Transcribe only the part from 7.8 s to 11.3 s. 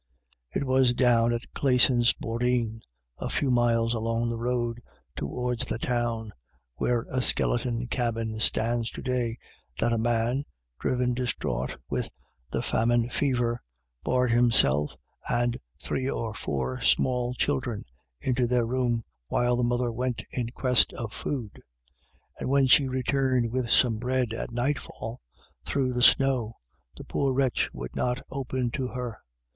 cabin stands to day, that a man, driven